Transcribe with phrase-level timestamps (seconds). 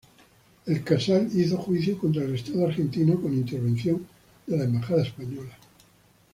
[0.65, 4.03] El "Casal" hizo juicio contra el Estado argentino, con intervención
[4.47, 5.55] de la embajada española.